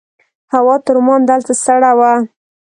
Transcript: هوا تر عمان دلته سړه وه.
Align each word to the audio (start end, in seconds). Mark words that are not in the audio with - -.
هوا 0.53 0.75
تر 0.85 0.95
عمان 1.01 1.21
دلته 1.29 1.53
سړه 1.65 1.91
وه. 1.99 2.13